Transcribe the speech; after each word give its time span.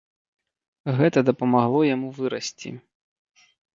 Гэта 1.01 1.19
дапамагло 1.29 1.81
яму 1.95 2.09
вырасці. 2.21 2.69